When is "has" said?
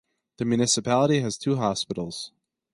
1.19-1.37